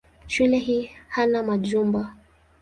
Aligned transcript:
Shule 0.27 0.57
hii 0.59 0.91
hana 1.09 1.43
majumba. 1.43 2.15